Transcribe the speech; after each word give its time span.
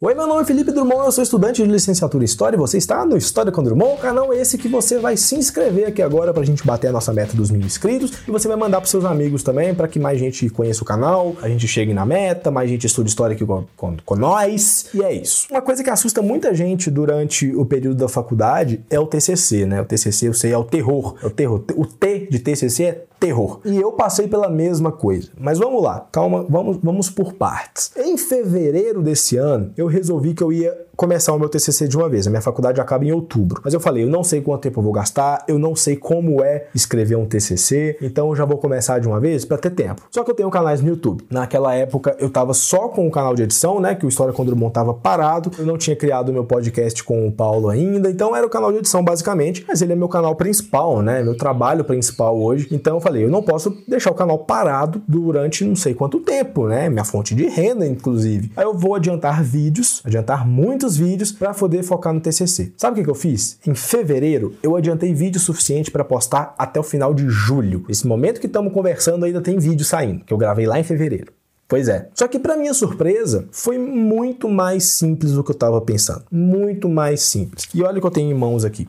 Oi, 0.00 0.14
meu 0.14 0.28
nome 0.28 0.42
é 0.42 0.44
Felipe 0.44 0.70
Drummond, 0.70 1.06
eu 1.06 1.10
sou 1.10 1.24
estudante 1.24 1.60
de 1.60 1.68
licenciatura 1.68 2.22
em 2.22 2.24
História 2.24 2.56
e 2.56 2.56
você 2.56 2.78
está 2.78 3.04
no 3.04 3.16
História 3.16 3.50
com 3.50 3.64
Drummond, 3.64 4.00
canal 4.00 4.32
esse 4.32 4.56
que 4.56 4.68
você 4.68 4.96
vai 4.96 5.16
se 5.16 5.34
inscrever 5.34 5.88
aqui 5.88 6.00
agora 6.00 6.32
pra 6.32 6.44
gente 6.44 6.64
bater 6.64 6.86
a 6.86 6.92
nossa 6.92 7.12
meta 7.12 7.36
dos 7.36 7.50
mil 7.50 7.62
inscritos 7.62 8.12
e 8.28 8.30
você 8.30 8.46
vai 8.46 8.56
mandar 8.56 8.80
pros 8.80 8.92
seus 8.92 9.04
amigos 9.04 9.42
também 9.42 9.74
para 9.74 9.88
que 9.88 9.98
mais 9.98 10.20
gente 10.20 10.48
conheça 10.50 10.84
o 10.84 10.86
canal, 10.86 11.34
a 11.42 11.48
gente 11.48 11.66
chegue 11.66 11.92
na 11.92 12.06
meta, 12.06 12.48
mais 12.48 12.70
gente 12.70 12.86
estude 12.86 13.08
História 13.08 13.34
aqui 13.34 13.44
com, 13.44 13.64
com, 13.76 13.96
com 14.06 14.14
nós 14.14 14.88
e 14.94 15.02
é 15.02 15.12
isso. 15.12 15.48
Uma 15.50 15.62
coisa 15.62 15.82
que 15.82 15.90
assusta 15.90 16.22
muita 16.22 16.54
gente 16.54 16.92
durante 16.92 17.52
o 17.56 17.66
período 17.66 17.96
da 17.96 18.08
faculdade 18.08 18.80
é 18.88 19.00
o 19.00 19.06
TCC, 19.08 19.66
né? 19.66 19.82
O 19.82 19.84
TCC, 19.84 20.28
eu 20.28 20.34
sei, 20.34 20.52
é 20.52 20.58
o 20.58 20.62
terror, 20.62 21.16
é 21.20 21.26
o 21.26 21.30
terror. 21.30 21.64
O 21.74 21.84
T 21.84 22.28
de 22.30 22.38
TCC 22.38 22.84
é 22.84 23.04
terror. 23.18 23.60
E 23.64 23.76
eu 23.76 23.92
passei 23.92 24.28
pela 24.28 24.48
mesma 24.48 24.92
coisa. 24.92 25.30
Mas 25.38 25.58
vamos 25.58 25.82
lá, 25.82 26.06
calma, 26.12 26.44
vamos, 26.48 26.78
vamos 26.82 27.10
por 27.10 27.34
partes. 27.34 27.90
Em 27.96 28.16
fevereiro 28.16 29.02
desse 29.02 29.36
ano, 29.36 29.72
eu 29.76 29.86
resolvi 29.86 30.34
que 30.34 30.42
eu 30.42 30.52
ia 30.52 30.88
começar 30.98 31.32
o 31.32 31.38
meu 31.38 31.48
TCC 31.48 31.86
de 31.86 31.96
uma 31.96 32.08
vez. 32.08 32.26
A 32.26 32.30
minha 32.30 32.42
faculdade 32.42 32.80
acaba 32.80 33.04
em 33.04 33.12
outubro. 33.12 33.60
Mas 33.64 33.72
eu 33.72 33.78
falei, 33.78 34.02
eu 34.02 34.08
não 34.08 34.24
sei 34.24 34.40
quanto 34.40 34.62
tempo 34.62 34.80
eu 34.80 34.82
vou 34.82 34.92
gastar, 34.92 35.44
eu 35.46 35.56
não 35.56 35.76
sei 35.76 35.94
como 35.94 36.42
é 36.42 36.66
escrever 36.74 37.14
um 37.14 37.24
TCC, 37.24 37.96
então 38.02 38.30
eu 38.30 38.34
já 38.34 38.44
vou 38.44 38.58
começar 38.58 38.98
de 38.98 39.06
uma 39.06 39.20
vez 39.20 39.44
para 39.44 39.56
ter 39.58 39.70
tempo. 39.70 40.02
Só 40.10 40.24
que 40.24 40.30
eu 40.32 40.34
tenho 40.34 40.50
canais 40.50 40.80
no 40.80 40.88
YouTube. 40.88 41.24
Naquela 41.30 41.72
época 41.72 42.16
eu 42.18 42.28
tava 42.28 42.52
só 42.52 42.88
com 42.88 43.06
o 43.06 43.12
canal 43.12 43.36
de 43.36 43.44
edição, 43.44 43.78
né, 43.78 43.94
que 43.94 44.04
o 44.04 44.08
História 44.08 44.34
com 44.34 44.44
Drummond 44.44 44.72
tava 44.72 44.92
parado. 44.92 45.52
Eu 45.56 45.64
não 45.64 45.78
tinha 45.78 45.94
criado 45.94 46.30
o 46.30 46.32
meu 46.32 46.44
podcast 46.44 47.04
com 47.04 47.28
o 47.28 47.30
Paulo 47.30 47.68
ainda, 47.68 48.10
então 48.10 48.34
era 48.34 48.44
o 48.44 48.50
canal 48.50 48.72
de 48.72 48.78
edição 48.78 49.04
basicamente, 49.04 49.64
mas 49.68 49.80
ele 49.80 49.92
é 49.92 49.96
meu 49.96 50.08
canal 50.08 50.34
principal, 50.34 51.00
né, 51.00 51.22
meu 51.22 51.36
trabalho 51.36 51.84
principal 51.84 52.36
hoje. 52.36 52.66
Então 52.72 52.96
eu 52.96 53.00
falei, 53.08 53.24
eu 53.24 53.30
não 53.30 53.42
posso 53.42 53.76
deixar 53.88 54.10
o 54.10 54.14
canal 54.14 54.38
parado 54.38 55.02
durante 55.08 55.64
não 55.64 55.74
sei 55.74 55.94
quanto 55.94 56.20
tempo, 56.20 56.68
né, 56.68 56.88
minha 56.88 57.04
fonte 57.04 57.34
de 57.34 57.46
renda 57.46 57.86
inclusive. 57.86 58.52
Aí 58.56 58.64
eu 58.64 58.74
vou 58.74 58.94
adiantar 58.94 59.42
vídeos, 59.42 60.02
adiantar 60.04 60.46
muitos 60.46 60.96
vídeos 60.96 61.32
para 61.32 61.54
poder 61.54 61.82
focar 61.82 62.12
no 62.12 62.20
TCC. 62.20 62.72
Sabe 62.76 62.92
o 62.92 62.96
que, 62.96 63.04
que 63.04 63.10
eu 63.10 63.14
fiz? 63.14 63.58
Em 63.66 63.74
fevereiro, 63.74 64.54
eu 64.62 64.76
adiantei 64.76 65.14
vídeo 65.14 65.40
suficiente 65.40 65.90
para 65.90 66.04
postar 66.04 66.54
até 66.58 66.78
o 66.78 66.82
final 66.82 67.14
de 67.14 67.28
julho. 67.28 67.84
Esse 67.88 68.06
momento 68.06 68.40
que 68.40 68.46
estamos 68.46 68.72
conversando 68.72 69.24
ainda 69.24 69.40
tem 69.40 69.58
vídeo 69.58 69.84
saindo, 69.84 70.24
que 70.24 70.32
eu 70.32 70.38
gravei 70.38 70.66
lá 70.66 70.78
em 70.78 70.84
fevereiro. 70.84 71.32
Pois 71.66 71.88
é. 71.88 72.08
Só 72.14 72.26
que 72.26 72.38
para 72.38 72.56
minha 72.56 72.72
surpresa, 72.72 73.46
foi 73.50 73.78
muito 73.78 74.48
mais 74.48 74.84
simples 74.84 75.32
do 75.32 75.44
que 75.44 75.50
eu 75.50 75.54
estava 75.54 75.80
pensando. 75.80 76.24
Muito 76.30 76.88
mais 76.88 77.20
simples. 77.22 77.68
E 77.74 77.82
olha 77.82 77.98
o 77.98 78.00
que 78.00 78.06
eu 78.06 78.10
tenho 78.10 78.30
em 78.30 78.38
mãos 78.38 78.64
aqui. 78.64 78.88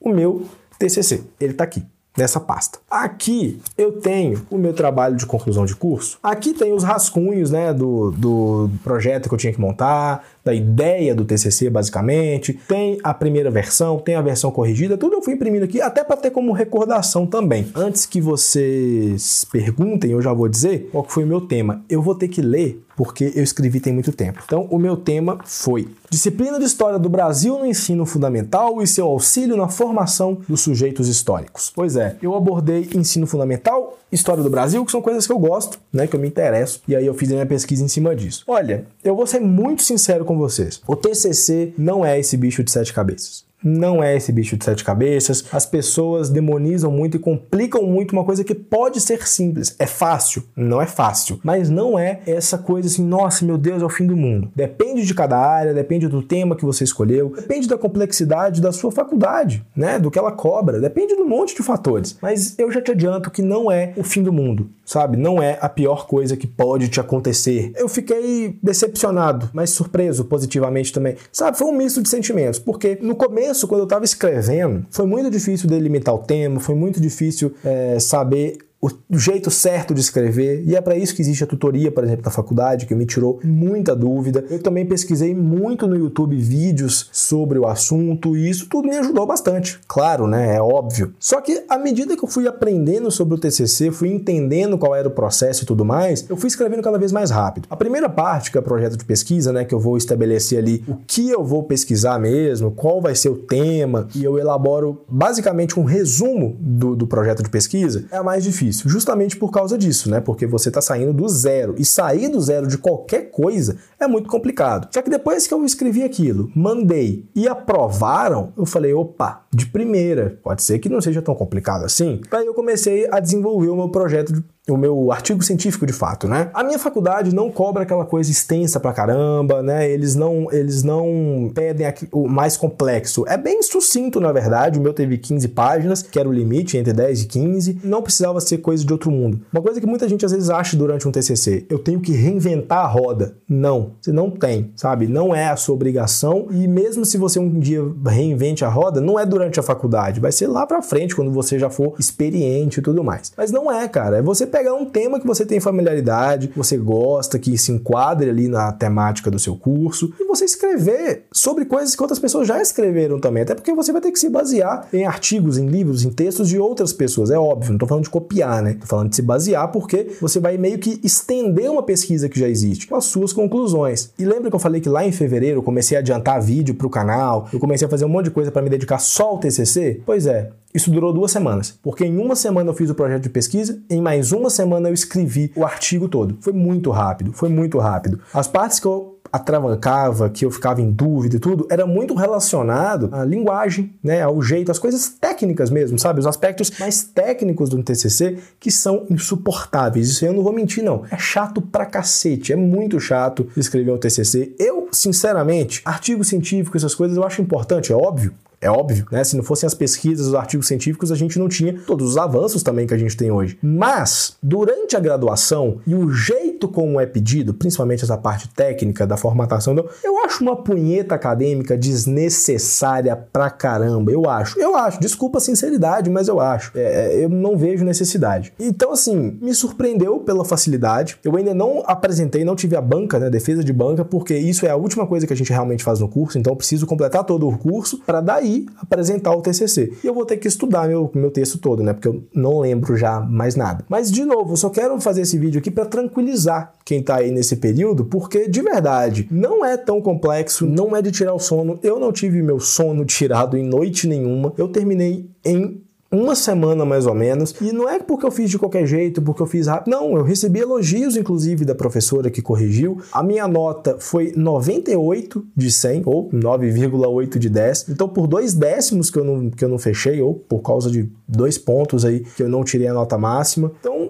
O 0.00 0.12
meu 0.12 0.44
TCC. 0.76 1.22
Ele 1.40 1.52
está 1.52 1.62
aqui 1.62 1.84
nessa 2.16 2.40
pasta. 2.40 2.78
Aqui 2.90 3.60
eu 3.76 3.92
tenho 3.92 4.46
o 4.50 4.56
meu 4.56 4.72
trabalho 4.72 5.16
de 5.16 5.26
conclusão 5.26 5.64
de 5.64 5.74
curso. 5.74 6.18
Aqui 6.22 6.52
tem 6.52 6.72
os 6.72 6.82
rascunhos 6.82 7.50
né, 7.50 7.72
do, 7.72 8.10
do 8.12 8.70
projeto 8.82 9.28
que 9.28 9.34
eu 9.34 9.38
tinha 9.38 9.52
que 9.52 9.60
montar, 9.60 10.24
da 10.46 10.54
ideia 10.54 11.12
do 11.12 11.24
TCC, 11.24 11.68
basicamente. 11.68 12.52
Tem 12.68 13.00
a 13.02 13.12
primeira 13.12 13.50
versão, 13.50 13.98
tem 13.98 14.14
a 14.14 14.22
versão 14.22 14.52
corrigida, 14.52 14.96
tudo 14.96 15.16
eu 15.16 15.22
fui 15.22 15.34
imprimindo 15.34 15.64
aqui, 15.64 15.80
até 15.80 16.04
para 16.04 16.16
ter 16.16 16.30
como 16.30 16.52
recordação 16.52 17.26
também. 17.26 17.66
Antes 17.74 18.06
que 18.06 18.20
vocês 18.20 19.44
perguntem, 19.50 20.12
eu 20.12 20.22
já 20.22 20.32
vou 20.32 20.48
dizer 20.48 20.88
qual 20.92 21.04
foi 21.08 21.24
o 21.24 21.26
meu 21.26 21.40
tema. 21.40 21.82
Eu 21.88 22.00
vou 22.00 22.14
ter 22.14 22.28
que 22.28 22.40
ler 22.40 22.80
porque 22.96 23.32
eu 23.36 23.42
escrevi 23.42 23.78
tem 23.78 23.92
muito 23.92 24.10
tempo. 24.10 24.40
Então, 24.44 24.66
o 24.70 24.78
meu 24.78 24.96
tema 24.96 25.38
foi 25.44 25.86
Disciplina 26.08 26.58
de 26.58 26.64
História 26.64 26.98
do 26.98 27.08
Brasil 27.08 27.58
no 27.58 27.66
ensino 27.66 28.06
fundamental 28.06 28.82
e 28.82 28.86
seu 28.86 29.06
auxílio 29.06 29.56
na 29.56 29.68
formação 29.68 30.38
dos 30.48 30.62
sujeitos 30.62 31.08
históricos. 31.08 31.70
Pois 31.74 31.96
é, 31.96 32.16
eu 32.22 32.34
abordei 32.34 32.88
ensino 32.94 33.26
fundamental, 33.26 33.98
história 34.10 34.42
do 34.42 34.48
Brasil, 34.48 34.84
que 34.84 34.90
são 34.90 35.02
coisas 35.02 35.26
que 35.26 35.32
eu 35.32 35.38
gosto, 35.38 35.78
né, 35.92 36.06
que 36.06 36.16
eu 36.16 36.20
me 36.20 36.28
interesso, 36.28 36.80
e 36.88 36.96
aí 36.96 37.04
eu 37.04 37.12
fiz 37.12 37.30
a 37.30 37.34
minha 37.34 37.46
pesquisa 37.46 37.84
em 37.84 37.88
cima 37.88 38.16
disso. 38.16 38.44
Olha, 38.46 38.86
eu 39.04 39.14
vou 39.14 39.26
ser 39.26 39.40
muito 39.40 39.82
sincero 39.82 40.24
com 40.24 40.35
vocês. 40.36 40.80
O 40.86 40.94
TCC 40.94 41.72
não 41.76 42.04
é 42.04 42.18
esse 42.18 42.36
bicho 42.36 42.62
de 42.62 42.70
sete 42.70 42.92
cabeças 42.92 43.46
não 43.62 44.02
é 44.02 44.16
esse 44.16 44.30
bicho 44.30 44.56
de 44.56 44.64
sete 44.64 44.84
cabeças. 44.84 45.44
As 45.52 45.66
pessoas 45.66 46.30
demonizam 46.30 46.90
muito 46.90 47.16
e 47.16 47.20
complicam 47.20 47.82
muito 47.82 48.12
uma 48.12 48.24
coisa 48.24 48.44
que 48.44 48.54
pode 48.54 49.00
ser 49.00 49.26
simples. 49.26 49.74
É 49.78 49.86
fácil? 49.86 50.44
Não 50.54 50.80
é 50.80 50.86
fácil. 50.86 51.40
Mas 51.42 51.68
não 51.68 51.98
é 51.98 52.20
essa 52.26 52.58
coisa 52.58 52.88
assim, 52.88 53.04
nossa, 53.04 53.44
meu 53.44 53.58
Deus, 53.58 53.82
é 53.82 53.84
o 53.84 53.90
fim 53.90 54.06
do 54.06 54.16
mundo. 54.16 54.50
Depende 54.54 55.04
de 55.04 55.14
cada 55.14 55.36
área, 55.36 55.74
depende 55.74 56.06
do 56.06 56.22
tema 56.22 56.54
que 56.54 56.64
você 56.64 56.84
escolheu, 56.84 57.32
depende 57.34 57.66
da 57.66 57.78
complexidade 57.78 58.60
da 58.60 58.72
sua 58.72 58.92
faculdade, 58.92 59.64
né? 59.74 59.98
Do 59.98 60.10
que 60.10 60.18
ela 60.18 60.32
cobra, 60.32 60.80
depende 60.80 61.16
de 61.16 61.22
um 61.22 61.28
monte 61.28 61.56
de 61.56 61.62
fatores. 61.62 62.16
Mas 62.20 62.58
eu 62.58 62.70
já 62.70 62.80
te 62.80 62.92
adianto 62.92 63.30
que 63.30 63.42
não 63.42 63.70
é 63.70 63.92
o 63.96 64.04
fim 64.04 64.22
do 64.22 64.32
mundo, 64.32 64.70
sabe? 64.84 65.16
Não 65.16 65.42
é 65.42 65.58
a 65.60 65.68
pior 65.68 66.06
coisa 66.06 66.36
que 66.36 66.46
pode 66.46 66.88
te 66.88 67.00
acontecer. 67.00 67.72
Eu 67.74 67.88
fiquei 67.88 68.58
decepcionado, 68.62 69.50
mas 69.52 69.70
surpreso 69.70 70.24
positivamente 70.24 70.92
também. 70.92 71.16
Sabe, 71.32 71.58
foi 71.58 71.66
um 71.66 71.76
misto 71.76 72.02
de 72.02 72.08
sentimentos, 72.08 72.58
porque 72.58 72.98
no 73.00 73.14
começo 73.14 73.45
começo, 73.46 73.68
quando 73.68 73.80
eu 73.82 73.84
estava 73.84 74.04
escrevendo, 74.04 74.84
foi 74.90 75.06
muito 75.06 75.30
difícil 75.30 75.68
delimitar 75.68 76.12
o 76.12 76.18
tema, 76.18 76.58
foi 76.58 76.74
muito 76.74 77.00
difícil 77.00 77.54
é, 77.64 77.98
saber 78.00 78.58
o 78.80 79.18
jeito 79.18 79.50
certo 79.50 79.94
de 79.94 80.00
escrever, 80.00 80.62
e 80.66 80.76
é 80.76 80.80
para 80.80 80.96
isso 80.96 81.14
que 81.14 81.22
existe 81.22 81.42
a 81.42 81.46
tutoria, 81.46 81.90
por 81.90 82.04
exemplo, 82.04 82.22
da 82.22 82.30
faculdade, 82.30 82.86
que 82.86 82.94
me 82.94 83.06
tirou 83.06 83.40
muita 83.42 83.96
dúvida. 83.96 84.44
Eu 84.50 84.62
também 84.62 84.84
pesquisei 84.84 85.34
muito 85.34 85.86
no 85.86 85.96
YouTube 85.96 86.36
vídeos 86.36 87.08
sobre 87.10 87.58
o 87.58 87.66
assunto, 87.66 88.36
e 88.36 88.48
isso 88.48 88.68
tudo 88.68 88.88
me 88.88 88.96
ajudou 88.96 89.26
bastante. 89.26 89.80
Claro, 89.88 90.26
né? 90.26 90.56
É 90.56 90.60
óbvio. 90.60 91.14
Só 91.18 91.40
que 91.40 91.64
à 91.68 91.78
medida 91.78 92.16
que 92.16 92.24
eu 92.24 92.28
fui 92.28 92.46
aprendendo 92.46 93.10
sobre 93.10 93.34
o 93.34 93.38
TCC, 93.38 93.90
fui 93.90 94.10
entendendo 94.10 94.76
qual 94.76 94.94
era 94.94 95.08
o 95.08 95.10
processo 95.10 95.64
e 95.64 95.66
tudo 95.66 95.84
mais, 95.84 96.28
eu 96.28 96.36
fui 96.36 96.48
escrevendo 96.48 96.82
cada 96.82 96.98
vez 96.98 97.10
mais 97.10 97.30
rápido. 97.30 97.66
A 97.70 97.76
primeira 97.76 98.08
parte, 98.08 98.50
que 98.50 98.58
é 98.58 98.60
o 98.60 98.64
projeto 98.64 98.96
de 98.96 99.04
pesquisa, 99.04 99.52
né, 99.52 99.64
que 99.64 99.74
eu 99.74 99.80
vou 99.80 99.96
estabelecer 99.96 100.58
ali 100.58 100.84
o 100.86 100.96
que 101.06 101.30
eu 101.30 101.42
vou 101.42 101.62
pesquisar 101.62 102.18
mesmo, 102.18 102.70
qual 102.70 103.00
vai 103.00 103.14
ser 103.14 103.30
o 103.30 103.36
tema, 103.36 104.06
e 104.14 104.22
eu 104.22 104.38
elaboro 104.38 105.02
basicamente 105.08 105.80
um 105.80 105.84
resumo 105.84 106.56
do, 106.60 106.94
do 106.94 107.06
projeto 107.06 107.42
de 107.42 107.48
pesquisa, 107.48 108.04
é 108.10 108.16
a 108.16 108.22
mais 108.22 108.44
difícil 108.44 108.65
difícil, 108.66 108.90
justamente 108.90 109.36
por 109.36 109.50
causa 109.50 109.78
disso, 109.78 110.10
né? 110.10 110.20
Porque 110.20 110.46
você 110.46 110.68
está 110.68 110.80
saindo 110.80 111.12
do 111.12 111.28
zero. 111.28 111.74
E 111.78 111.84
sair 111.84 112.28
do 112.28 112.40
zero 112.40 112.66
de 112.66 112.78
qualquer 112.78 113.30
coisa 113.30 113.76
é 113.98 114.06
muito 114.06 114.28
complicado. 114.28 114.88
Só 114.92 115.02
que 115.02 115.10
depois 115.10 115.46
que 115.46 115.54
eu 115.54 115.64
escrevi 115.64 116.02
aquilo, 116.02 116.50
mandei 116.54 117.28
e 117.34 117.48
aprovaram, 117.48 118.52
eu 118.56 118.66
falei, 118.66 118.92
opa, 118.92 119.44
de 119.52 119.66
primeira, 119.66 120.38
pode 120.42 120.62
ser 120.62 120.78
que 120.78 120.88
não 120.88 121.00
seja 121.00 121.22
tão 121.22 121.34
complicado 121.34 121.84
assim. 121.84 122.20
Aí 122.30 122.46
eu 122.46 122.54
comecei 122.54 123.08
a 123.10 123.20
desenvolver 123.20 123.68
o 123.68 123.76
meu 123.76 123.88
projeto 123.88 124.32
o 124.68 124.76
meu 124.76 125.12
artigo 125.12 125.42
científico 125.42 125.86
de 125.86 125.92
fato, 125.92 126.26
né? 126.26 126.50
A 126.52 126.64
minha 126.64 126.78
faculdade 126.78 127.34
não 127.34 127.50
cobra 127.50 127.82
aquela 127.82 128.04
coisa 128.04 128.30
extensa 128.30 128.80
pra 128.80 128.92
caramba, 128.92 129.62
né? 129.62 129.88
Eles 129.88 130.14
não, 130.14 130.48
eles 130.50 130.82
não 130.82 131.50
pedem 131.54 131.86
o 132.12 132.28
mais 132.28 132.56
complexo. 132.56 133.24
É 133.28 133.36
bem 133.36 133.62
sucinto, 133.62 134.20
na 134.20 134.32
verdade. 134.32 134.78
O 134.78 134.82
meu 134.82 134.92
teve 134.92 135.18
15 135.18 135.48
páginas, 135.48 136.02
que 136.02 136.18
era 136.18 136.28
o 136.28 136.32
limite 136.32 136.76
entre 136.76 136.92
10 136.92 137.22
e 137.22 137.26
15. 137.26 137.80
Não 137.84 138.02
precisava 138.02 138.40
ser 138.40 138.58
coisa 138.58 138.84
de 138.84 138.92
outro 138.92 139.10
mundo. 139.10 139.40
Uma 139.52 139.62
coisa 139.62 139.80
que 139.80 139.86
muita 139.86 140.08
gente 140.08 140.24
às 140.24 140.32
vezes 140.32 140.50
acha 140.50 140.76
durante 140.76 141.06
um 141.06 141.12
TCC, 141.12 141.66
eu 141.68 141.78
tenho 141.78 142.00
que 142.00 142.12
reinventar 142.12 142.78
a 142.78 142.86
roda. 142.86 143.36
Não, 143.48 143.92
você 144.00 144.12
não 144.12 144.30
tem, 144.30 144.72
sabe? 144.74 145.06
Não 145.06 145.34
é 145.34 145.48
a 145.48 145.56
sua 145.56 145.74
obrigação 145.74 146.48
e 146.50 146.66
mesmo 146.66 147.04
se 147.04 147.16
você 147.16 147.38
um 147.38 147.60
dia 147.60 147.82
reinvente 148.04 148.64
a 148.64 148.68
roda, 148.68 149.00
não 149.00 149.18
é 149.18 149.24
durante 149.24 149.60
a 149.60 149.62
faculdade, 149.62 150.20
vai 150.20 150.32
ser 150.32 150.48
lá 150.48 150.66
pra 150.66 150.82
frente 150.82 151.14
quando 151.14 151.30
você 151.30 151.58
já 151.58 151.70
for 151.70 151.94
experiente 151.98 152.80
e 152.80 152.82
tudo 152.82 153.04
mais. 153.04 153.32
Mas 153.36 153.50
não 153.50 153.70
é, 153.70 153.86
cara. 153.88 154.18
É 154.18 154.22
você 154.22 154.46
pegar 154.56 154.72
um 154.72 154.86
tema 154.86 155.20
que 155.20 155.26
você 155.26 155.44
tem 155.44 155.60
familiaridade, 155.60 156.48
que 156.48 156.56
você 156.56 156.78
gosta, 156.78 157.38
que 157.38 157.58
se 157.58 157.70
enquadre 157.70 158.30
ali 158.30 158.48
na 158.48 158.72
temática 158.72 159.30
do 159.30 159.38
seu 159.38 159.54
curso, 159.54 160.14
e 160.18 160.24
você 160.24 160.46
escrever 160.46 161.24
sobre 161.30 161.66
coisas 161.66 161.94
que 161.94 162.00
outras 162.00 162.18
pessoas 162.18 162.48
já 162.48 162.60
escreveram 162.62 163.20
também. 163.20 163.42
Até 163.42 163.54
porque 163.54 163.74
você 163.74 163.92
vai 163.92 164.00
ter 164.00 164.10
que 164.10 164.18
se 164.18 164.30
basear 164.30 164.88
em 164.94 165.04
artigos, 165.04 165.58
em 165.58 165.66
livros, 165.66 166.04
em 166.04 166.10
textos 166.10 166.48
de 166.48 166.58
outras 166.58 166.90
pessoas. 166.90 167.30
É 167.30 167.38
óbvio, 167.38 167.72
não 167.72 167.78
tô 167.78 167.86
falando 167.86 168.04
de 168.04 168.10
copiar, 168.10 168.62
né? 168.62 168.78
Tô 168.80 168.86
falando 168.86 169.10
de 169.10 169.16
se 169.16 169.22
basear 169.22 169.70
porque 169.70 170.16
você 170.22 170.40
vai 170.40 170.56
meio 170.56 170.78
que 170.78 170.98
estender 171.04 171.70
uma 171.70 171.82
pesquisa 171.82 172.26
que 172.26 172.40
já 172.40 172.48
existe 172.48 172.86
com 172.86 172.96
as 172.96 173.04
suas 173.04 173.34
conclusões. 173.34 174.10
E 174.18 174.24
lembra 174.24 174.48
que 174.48 174.56
eu 174.56 174.60
falei 174.60 174.80
que 174.80 174.88
lá 174.88 175.04
em 175.04 175.12
fevereiro 175.12 175.58
eu 175.58 175.62
comecei 175.62 175.98
a 175.98 176.00
adiantar 176.00 176.40
vídeo 176.40 176.74
pro 176.74 176.88
canal, 176.88 177.46
eu 177.52 177.60
comecei 177.60 177.86
a 177.86 177.90
fazer 177.90 178.06
um 178.06 178.08
monte 178.08 178.26
de 178.26 178.30
coisa 178.30 178.50
para 178.50 178.62
me 178.62 178.70
dedicar 178.70 178.98
só 178.98 179.24
ao 179.24 179.38
TCC? 179.38 180.00
Pois 180.06 180.24
é, 180.26 180.50
isso 180.76 180.90
durou 180.90 181.12
duas 181.12 181.30
semanas, 181.30 181.78
porque 181.82 182.04
em 182.04 182.18
uma 182.18 182.36
semana 182.36 182.70
eu 182.70 182.74
fiz 182.74 182.90
o 182.90 182.94
projeto 182.94 183.22
de 183.22 183.30
pesquisa, 183.30 183.80
em 183.88 184.00
mais 184.00 184.30
uma 184.30 184.50
semana 184.50 184.88
eu 184.88 184.94
escrevi 184.94 185.50
o 185.56 185.64
artigo 185.64 186.08
todo. 186.08 186.36
Foi 186.40 186.52
muito 186.52 186.90
rápido, 186.90 187.32
foi 187.32 187.48
muito 187.48 187.78
rápido. 187.78 188.20
As 188.32 188.46
partes 188.46 188.78
que 188.78 188.86
eu 188.86 189.16
atravancava, 189.32 190.30
que 190.30 190.44
eu 190.44 190.50
ficava 190.50 190.80
em 190.80 190.90
dúvida 190.90 191.36
e 191.36 191.38
tudo, 191.38 191.66
era 191.70 191.86
muito 191.86 192.14
relacionado 192.14 193.08
à 193.12 193.24
linguagem, 193.24 193.94
né, 194.02 194.22
ao 194.22 194.40
jeito, 194.42 194.70
às 194.70 194.78
coisas 194.78 195.08
técnicas 195.08 195.70
mesmo, 195.70 195.98
sabe? 195.98 196.20
Os 196.20 196.26
aspectos 196.26 196.70
mais 196.78 197.02
técnicos 197.02 197.68
do 197.68 197.82
TCC 197.82 198.38
que 198.60 198.70
são 198.70 199.06
insuportáveis. 199.10 200.08
Isso 200.08 200.24
eu 200.24 200.32
não 200.32 200.42
vou 200.42 200.52
mentir, 200.52 200.84
não. 200.84 201.04
É 201.10 201.18
chato 201.18 201.60
pra 201.60 201.86
cacete, 201.86 202.52
é 202.52 202.56
muito 202.56 203.00
chato 203.00 203.48
escrever 203.56 203.92
um 203.92 203.98
TCC. 203.98 204.54
Eu, 204.58 204.88
sinceramente, 204.92 205.82
artigo 205.84 206.24
científico, 206.24 206.76
essas 206.76 206.94
coisas 206.94 207.16
eu 207.16 207.24
acho 207.24 207.42
importante, 207.42 207.92
é 207.92 207.96
óbvio, 207.96 208.32
É 208.60 208.70
óbvio, 208.70 209.06
né? 209.10 209.22
Se 209.22 209.36
não 209.36 209.44
fossem 209.44 209.66
as 209.66 209.74
pesquisas, 209.74 210.28
os 210.28 210.34
artigos 210.34 210.66
científicos, 210.66 211.12
a 211.12 211.14
gente 211.14 211.38
não 211.38 211.48
tinha 211.48 211.78
todos 211.86 212.10
os 212.10 212.16
avanços 212.16 212.62
também 212.62 212.86
que 212.86 212.94
a 212.94 212.98
gente 212.98 213.16
tem 213.16 213.30
hoje. 213.30 213.58
Mas, 213.62 214.36
durante 214.42 214.96
a 214.96 215.00
graduação 215.00 215.80
e 215.86 215.94
o 215.94 216.10
jeito 216.10 216.55
como 216.68 217.00
é 217.00 217.06
pedido, 217.06 217.52
principalmente 217.52 218.04
essa 218.04 218.16
parte 218.16 218.48
técnica 218.48 219.06
da 219.06 219.16
formatação, 219.16 219.74
eu 220.02 220.24
acho 220.24 220.42
uma 220.42 220.56
punheta 220.56 221.14
acadêmica 221.14 221.76
desnecessária 221.76 223.16
pra 223.16 223.50
caramba. 223.50 224.10
Eu 224.10 224.28
acho. 224.28 224.58
Eu 224.58 224.76
acho. 224.76 225.00
Desculpa 225.00 225.38
a 225.38 225.40
sinceridade, 225.40 226.08
mas 226.10 226.28
eu 226.28 226.40
acho. 226.40 226.72
É, 226.74 227.16
é 227.20 227.24
eu 227.24 227.28
não 227.28 227.56
vejo 227.56 227.84
necessidade. 227.84 228.52
Então, 228.58 228.92
assim, 228.92 229.38
me 229.40 229.54
surpreendeu 229.54 230.20
pela 230.20 230.44
facilidade. 230.44 231.18
Eu 231.24 231.36
ainda 231.36 231.54
não 231.54 231.82
apresentei, 231.86 232.44
não 232.44 232.56
tive 232.56 232.76
a 232.76 232.80
banca, 232.80 233.18
né? 233.18 233.28
Defesa 233.28 233.62
de 233.62 233.72
banca, 233.72 234.04
porque 234.04 234.36
isso 234.36 234.64
é 234.66 234.70
a 234.70 234.76
última 234.76 235.06
coisa 235.06 235.26
que 235.26 235.32
a 235.32 235.36
gente 235.36 235.52
realmente 235.52 235.84
faz 235.84 236.00
no 236.00 236.08
curso. 236.08 236.38
Então, 236.38 236.52
eu 236.52 236.56
preciso 236.56 236.86
completar 236.86 237.24
todo 237.24 237.48
o 237.48 237.58
curso 237.58 238.00
para 238.04 238.20
daí 238.20 238.66
apresentar 238.80 239.32
o 239.32 239.42
TCC. 239.42 239.92
E 240.02 240.06
eu 240.06 240.14
vou 240.14 240.24
ter 240.24 240.36
que 240.36 240.48
estudar 240.48 240.88
meu, 240.88 241.10
meu 241.14 241.30
texto 241.30 241.58
todo, 241.58 241.82
né? 241.82 241.92
Porque 241.92 242.08
eu 242.08 242.24
não 242.34 242.60
lembro 242.60 242.96
já 242.96 243.20
mais 243.20 243.56
nada. 243.56 243.84
Mas, 243.88 244.10
de 244.10 244.24
novo, 244.24 244.56
só 244.56 244.70
quero 244.70 245.00
fazer 245.00 245.22
esse 245.22 245.38
vídeo 245.38 245.58
aqui 245.58 245.70
para 245.70 245.84
tranquilizar 245.84 246.45
quem 246.84 247.02
tá 247.02 247.16
aí 247.16 247.30
nesse 247.30 247.56
período, 247.56 248.04
porque 248.04 248.48
de 248.48 248.62
verdade, 248.62 249.26
não 249.30 249.64
é 249.64 249.76
tão 249.76 250.00
complexo, 250.00 250.66
não 250.66 250.96
é 250.96 251.02
de 251.02 251.10
tirar 251.10 251.34
o 251.34 251.38
sono. 251.38 251.78
Eu 251.82 251.98
não 251.98 252.12
tive 252.12 252.42
meu 252.42 252.60
sono 252.60 253.04
tirado 253.06 253.56
em 253.56 253.64
noite 253.64 254.06
nenhuma. 254.06 254.52
Eu 254.56 254.68
terminei 254.68 255.28
em 255.44 255.80
uma 256.10 256.34
semana 256.34 256.84
mais 256.84 257.06
ou 257.06 257.14
menos. 257.14 257.54
E 257.60 257.72
não 257.72 257.88
é 257.88 257.98
porque 257.98 258.26
eu 258.26 258.30
fiz 258.30 258.50
de 258.50 258.58
qualquer 258.58 258.86
jeito, 258.86 259.20
porque 259.20 259.42
eu 259.42 259.46
fiz 259.46 259.66
rápido. 259.66 259.90
Não, 259.90 260.16
eu 260.16 260.22
recebi 260.22 260.60
elogios, 260.60 261.16
inclusive, 261.16 261.64
da 261.64 261.74
professora 261.74 262.30
que 262.30 262.40
corrigiu. 262.40 262.98
A 263.12 263.22
minha 263.22 263.46
nota 263.48 263.96
foi 263.98 264.32
98 264.36 265.44
de 265.54 265.70
100, 265.70 266.02
ou 266.06 266.30
9,8 266.30 267.38
de 267.38 267.48
10. 267.48 267.88
Então, 267.90 268.08
por 268.08 268.26
dois 268.26 268.54
décimos 268.54 269.10
que 269.10 269.18
eu, 269.18 269.24
não, 269.24 269.50
que 269.50 269.64
eu 269.64 269.68
não 269.68 269.78
fechei, 269.78 270.20
ou 270.20 270.34
por 270.34 270.60
causa 270.60 270.90
de 270.90 271.08
dois 271.26 271.58
pontos 271.58 272.04
aí 272.04 272.20
que 272.20 272.42
eu 272.42 272.48
não 272.48 272.64
tirei 272.64 272.86
a 272.86 272.94
nota 272.94 273.18
máxima. 273.18 273.72
Então, 273.80 274.05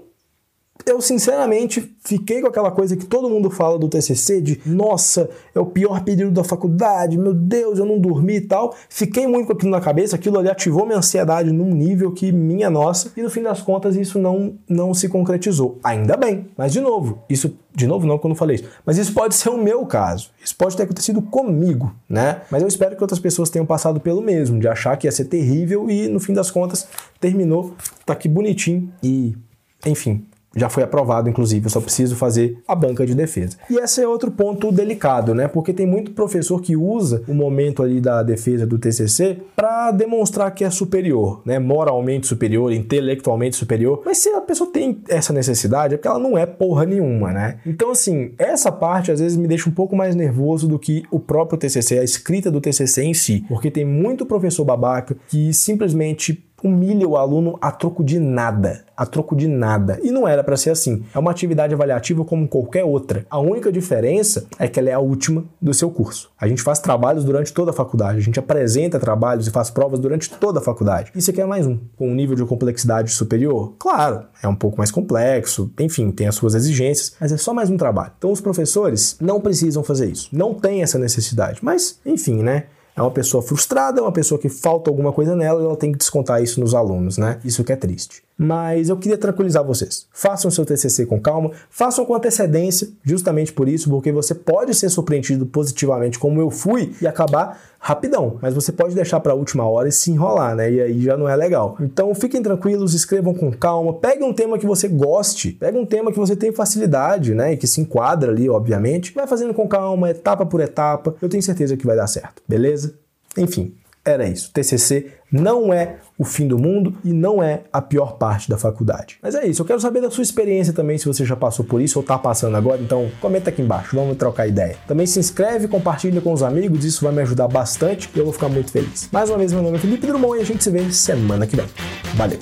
eu 0.84 1.00
sinceramente 1.00 1.96
fiquei 2.04 2.40
com 2.40 2.46
aquela 2.46 2.70
coisa 2.70 2.96
que 2.96 3.06
todo 3.06 3.28
mundo 3.28 3.50
fala 3.50 3.78
do 3.78 3.88
TCC 3.88 4.40
de 4.40 4.60
nossa, 4.64 5.28
é 5.54 5.58
o 5.58 5.66
pior 5.66 6.04
período 6.04 6.34
da 6.34 6.44
faculdade, 6.44 7.18
meu 7.18 7.34
Deus, 7.34 7.78
eu 7.78 7.84
não 7.84 7.98
dormi 7.98 8.36
e 8.36 8.40
tal. 8.40 8.74
Fiquei 8.88 9.26
muito 9.26 9.46
com 9.46 9.52
aquilo 9.52 9.70
na 9.70 9.80
cabeça, 9.80 10.16
aquilo 10.16 10.38
ali 10.38 10.48
ativou 10.48 10.86
minha 10.86 10.98
ansiedade 10.98 11.50
num 11.50 11.74
nível 11.74 12.12
que 12.12 12.30
minha 12.30 12.70
nossa, 12.70 13.12
e 13.16 13.22
no 13.22 13.30
fim 13.30 13.42
das 13.42 13.60
contas 13.60 13.96
isso 13.96 14.18
não 14.18 14.54
não 14.68 14.94
se 14.94 15.08
concretizou. 15.08 15.78
Ainda 15.82 16.16
bem, 16.16 16.46
mas 16.56 16.72
de 16.72 16.80
novo, 16.80 17.22
isso 17.28 17.56
de 17.74 17.86
novo 17.86 18.06
não 18.06 18.18
quando 18.18 18.32
eu 18.32 18.38
falei 18.38 18.56
isso, 18.56 18.64
mas 18.84 18.96
isso 18.96 19.12
pode 19.12 19.34
ser 19.34 19.50
o 19.50 19.58
meu 19.58 19.84
caso. 19.86 20.30
Isso 20.42 20.56
pode 20.56 20.76
ter 20.76 20.84
acontecido 20.84 21.20
comigo, 21.20 21.94
né? 22.08 22.42
Mas 22.50 22.62
eu 22.62 22.68
espero 22.68 22.96
que 22.96 23.02
outras 23.02 23.20
pessoas 23.20 23.50
tenham 23.50 23.66
passado 23.66 24.00
pelo 24.00 24.22
mesmo, 24.22 24.58
de 24.58 24.68
achar 24.68 24.96
que 24.96 25.06
ia 25.06 25.12
ser 25.12 25.24
terrível 25.24 25.90
e 25.90 26.08
no 26.08 26.20
fim 26.20 26.32
das 26.32 26.50
contas 26.50 26.86
terminou, 27.20 27.74
tá 28.04 28.12
aqui 28.12 28.28
bonitinho 28.28 28.90
e 29.02 29.36
enfim, 29.84 30.24
já 30.56 30.68
foi 30.68 30.82
aprovado, 30.82 31.28
inclusive, 31.28 31.66
eu 31.66 31.70
só 31.70 31.80
preciso 31.80 32.16
fazer 32.16 32.58
a 32.66 32.74
banca 32.74 33.06
de 33.06 33.14
defesa. 33.14 33.58
E 33.70 33.76
esse 33.76 34.00
é 34.00 34.08
outro 34.08 34.30
ponto 34.30 34.72
delicado, 34.72 35.34
né? 35.34 35.46
Porque 35.46 35.72
tem 35.72 35.86
muito 35.86 36.12
professor 36.12 36.60
que 36.60 36.74
usa 36.74 37.22
o 37.28 37.34
momento 37.34 37.82
ali 37.82 38.00
da 38.00 38.22
defesa 38.22 38.66
do 38.66 38.78
TCC 38.78 39.38
para 39.54 39.90
demonstrar 39.90 40.50
que 40.52 40.64
é 40.64 40.70
superior, 40.70 41.42
né? 41.44 41.58
Moralmente 41.58 42.26
superior, 42.26 42.72
intelectualmente 42.72 43.56
superior. 43.56 44.02
Mas 44.04 44.18
se 44.18 44.30
a 44.30 44.40
pessoa 44.40 44.70
tem 44.70 45.00
essa 45.08 45.32
necessidade, 45.32 45.94
é 45.94 45.96
porque 45.96 46.08
ela 46.08 46.18
não 46.18 46.38
é 46.38 46.46
porra 46.46 46.86
nenhuma, 46.86 47.32
né? 47.32 47.58
Então, 47.66 47.90
assim, 47.90 48.32
essa 48.38 48.72
parte 48.72 49.12
às 49.12 49.20
vezes 49.20 49.36
me 49.36 49.46
deixa 49.46 49.68
um 49.68 49.72
pouco 49.72 49.94
mais 49.94 50.14
nervoso 50.14 50.66
do 50.66 50.78
que 50.78 51.04
o 51.10 51.20
próprio 51.20 51.58
TCC, 51.58 51.98
a 51.98 52.04
escrita 52.04 52.50
do 52.50 52.60
TCC 52.60 53.02
em 53.02 53.14
si, 53.14 53.44
porque 53.48 53.70
tem 53.70 53.84
muito 53.84 54.24
professor 54.24 54.64
babaca 54.64 55.16
que 55.28 55.52
simplesmente 55.52 56.45
humilha 56.62 57.08
o 57.08 57.16
aluno 57.16 57.58
a 57.60 57.70
troco 57.70 58.02
de 58.02 58.18
nada, 58.18 58.84
a 58.96 59.04
troco 59.04 59.36
de 59.36 59.46
nada. 59.46 59.98
E 60.02 60.10
não 60.10 60.26
era 60.26 60.42
para 60.42 60.56
ser 60.56 60.70
assim. 60.70 61.04
É 61.14 61.18
uma 61.18 61.30
atividade 61.30 61.74
avaliativa 61.74 62.24
como 62.24 62.48
qualquer 62.48 62.84
outra. 62.84 63.26
A 63.30 63.38
única 63.38 63.70
diferença 63.70 64.46
é 64.58 64.66
que 64.66 64.80
ela 64.80 64.90
é 64.90 64.92
a 64.92 64.98
última 64.98 65.44
do 65.60 65.74
seu 65.74 65.90
curso. 65.90 66.30
A 66.40 66.48
gente 66.48 66.62
faz 66.62 66.78
trabalhos 66.78 67.24
durante 67.24 67.52
toda 67.52 67.70
a 67.70 67.74
faculdade, 67.74 68.18
a 68.18 68.22
gente 68.22 68.38
apresenta 68.38 68.98
trabalhos 68.98 69.46
e 69.46 69.50
faz 69.50 69.70
provas 69.70 70.00
durante 70.00 70.30
toda 70.30 70.58
a 70.60 70.62
faculdade. 70.62 71.12
Isso 71.14 71.30
aqui 71.30 71.40
é 71.40 71.46
mais 71.46 71.66
um, 71.66 71.78
com 71.96 72.08
um 72.08 72.14
nível 72.14 72.36
de 72.36 72.44
complexidade 72.44 73.10
superior. 73.10 73.74
Claro, 73.78 74.24
é 74.42 74.48
um 74.48 74.54
pouco 74.54 74.78
mais 74.78 74.90
complexo, 74.90 75.70
enfim, 75.78 76.10
tem 76.10 76.26
as 76.26 76.34
suas 76.34 76.54
exigências, 76.54 77.14
mas 77.20 77.32
é 77.32 77.36
só 77.36 77.52
mais 77.52 77.70
um 77.70 77.76
trabalho. 77.76 78.12
Então 78.18 78.32
os 78.32 78.40
professores 78.40 79.16
não 79.20 79.40
precisam 79.40 79.82
fazer 79.82 80.10
isso, 80.10 80.28
não 80.32 80.54
tem 80.54 80.82
essa 80.82 80.98
necessidade. 80.98 81.60
Mas, 81.62 81.98
enfim, 82.04 82.42
né? 82.42 82.64
É 82.96 83.02
uma 83.02 83.10
pessoa 83.10 83.42
frustrada, 83.42 84.00
é 84.00 84.02
uma 84.02 84.10
pessoa 84.12 84.40
que 84.40 84.48
falta 84.48 84.90
alguma 84.90 85.12
coisa 85.12 85.36
nela 85.36 85.60
e 85.60 85.64
ela 85.64 85.76
tem 85.76 85.92
que 85.92 85.98
descontar 85.98 86.42
isso 86.42 86.58
nos 86.60 86.74
alunos, 86.74 87.18
né? 87.18 87.38
Isso 87.44 87.62
que 87.62 87.72
é 87.72 87.76
triste. 87.76 88.25
Mas 88.38 88.90
eu 88.90 88.98
queria 88.98 89.16
tranquilizar 89.16 89.64
vocês. 89.64 90.06
Façam 90.12 90.50
seu 90.50 90.66
TCC 90.66 91.06
com 91.06 91.18
calma, 91.18 91.52
façam 91.70 92.04
com 92.04 92.14
antecedência, 92.14 92.88
justamente 93.02 93.52
por 93.52 93.66
isso, 93.66 93.88
porque 93.88 94.12
você 94.12 94.34
pode 94.34 94.74
ser 94.74 94.90
surpreendido 94.90 95.46
positivamente, 95.46 96.18
como 96.18 96.40
eu 96.40 96.50
fui, 96.50 96.94
e 97.00 97.06
acabar 97.06 97.58
rapidão. 97.78 98.36
Mas 98.42 98.52
você 98.52 98.72
pode 98.72 98.94
deixar 98.94 99.20
para 99.20 99.32
a 99.32 99.34
última 99.34 99.66
hora 99.66 99.88
e 99.88 99.92
se 99.92 100.10
enrolar, 100.10 100.54
né? 100.54 100.70
E 100.70 100.82
aí 100.82 101.00
já 101.00 101.16
não 101.16 101.26
é 101.26 101.34
legal. 101.34 101.76
Então 101.80 102.14
fiquem 102.14 102.42
tranquilos, 102.42 102.92
escrevam 102.92 103.32
com 103.32 103.50
calma, 103.50 103.94
pegue 103.94 104.22
um 104.22 104.34
tema 104.34 104.58
que 104.58 104.66
você 104.66 104.86
goste, 104.86 105.52
pegue 105.52 105.78
um 105.78 105.86
tema 105.86 106.12
que 106.12 106.18
você 106.18 106.36
tem 106.36 106.52
facilidade, 106.52 107.32
né? 107.32 107.54
E 107.54 107.56
que 107.56 107.66
se 107.66 107.80
enquadra 107.80 108.30
ali, 108.30 108.50
obviamente. 108.50 109.14
Vai 109.14 109.26
fazendo 109.26 109.54
com 109.54 109.66
calma, 109.66 110.10
etapa 110.10 110.44
por 110.44 110.60
etapa. 110.60 111.14
Eu 111.22 111.28
tenho 111.28 111.42
certeza 111.42 111.76
que 111.76 111.86
vai 111.86 111.96
dar 111.96 112.06
certo, 112.06 112.42
beleza? 112.46 112.94
Enfim, 113.36 113.74
era 114.06 114.26
isso. 114.28 114.50
TCC 114.52 115.08
não 115.30 115.74
é 115.74 115.96
o 116.16 116.24
fim 116.24 116.46
do 116.46 116.56
mundo 116.56 116.94
e 117.04 117.12
não 117.12 117.42
é 117.42 117.62
a 117.72 117.82
pior 117.82 118.16
parte 118.16 118.48
da 118.48 118.56
faculdade. 118.56 119.18
Mas 119.20 119.34
é 119.34 119.46
isso, 119.46 119.60
eu 119.60 119.66
quero 119.66 119.80
saber 119.80 120.00
da 120.00 120.10
sua 120.10 120.22
experiência 120.22 120.72
também, 120.72 120.96
se 120.96 121.04
você 121.04 121.24
já 121.24 121.36
passou 121.36 121.64
por 121.64 121.80
isso 121.80 121.98
ou 121.98 122.02
está 122.02 122.16
passando 122.16 122.56
agora, 122.56 122.80
então 122.80 123.10
comenta 123.20 123.50
aqui 123.50 123.60
embaixo, 123.60 123.96
vamos 123.96 124.16
trocar 124.16 124.46
ideia. 124.46 124.76
Também 124.86 125.06
se 125.06 125.18
inscreve, 125.18 125.68
compartilha 125.68 126.20
com 126.20 126.32
os 126.32 126.42
amigos, 126.42 126.84
isso 126.84 127.04
vai 127.04 127.12
me 127.12 127.22
ajudar 127.22 127.48
bastante 127.48 128.08
e 128.14 128.18
eu 128.18 128.24
vou 128.24 128.32
ficar 128.32 128.48
muito 128.48 128.70
feliz. 128.70 129.08
Mais 129.12 129.28
uma 129.28 129.38
vez, 129.38 129.52
meu 129.52 129.62
nome 129.62 129.76
é 129.76 129.80
Felipe 129.80 130.06
Drummond 130.06 130.38
e 130.38 130.42
a 130.42 130.46
gente 130.46 130.62
se 130.62 130.70
vê 130.70 130.90
semana 130.92 131.46
que 131.46 131.56
vem. 131.56 131.66
Valeu! 132.14 132.38